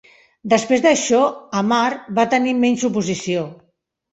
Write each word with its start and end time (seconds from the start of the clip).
Després 0.53 0.81
d'això 0.85 1.19
Amar 1.61 1.83
va 2.21 2.27
tenir 2.35 2.57
menys 2.65 2.87
oposició. 2.91 3.45